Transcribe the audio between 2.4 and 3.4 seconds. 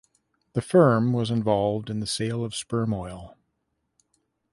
of sperm oil.